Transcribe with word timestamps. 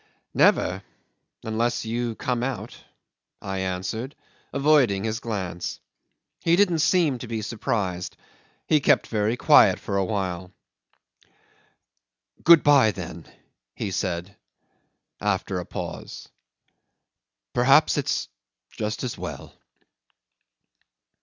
'"Never 0.33 0.81
unless 1.43 1.85
you 1.85 2.15
come 2.15 2.41
out," 2.41 2.75
I 3.39 3.59
answered, 3.59 4.15
avoiding 4.51 5.03
his 5.03 5.19
glance. 5.19 5.79
He 6.39 6.55
didn't 6.55 6.79
seem 6.79 7.19
to 7.19 7.27
be 7.27 7.43
surprised; 7.43 8.17
he 8.65 8.79
kept 8.79 9.05
very 9.05 9.37
quiet 9.37 9.77
for 9.79 9.97
a 9.97 10.03
while. 10.03 10.51
'"Good 12.43 12.63
bye, 12.63 12.89
then," 12.89 13.27
he 13.75 13.91
said, 13.91 14.35
after 15.21 15.59
a 15.59 15.67
pause. 15.67 16.27
"Perhaps 17.53 17.99
it's 17.99 18.27
just 18.75 19.03
as 19.03 19.19
well." 19.19 19.53